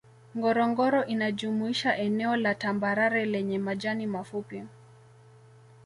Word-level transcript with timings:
Ngorongoro 0.37 1.05
inajumuisha 1.05 1.97
eneo 1.97 2.35
la 2.35 2.55
tambarare 2.55 3.25
lenye 3.25 3.59
majani 3.59 4.07
mafupi 4.07 4.63